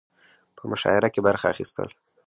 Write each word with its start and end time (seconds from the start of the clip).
په 0.57 0.63
مشاعره 0.71 1.09
کې 1.13 1.21
برخه 1.27 1.45
اخستل 1.53 1.89